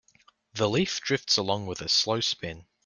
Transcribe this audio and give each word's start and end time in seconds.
The 0.55 0.67
leaf 0.67 0.99
drifts 1.01 1.37
along 1.37 1.67
with 1.67 1.79
a 1.81 1.87
slow 1.87 2.21
spin. 2.21 2.65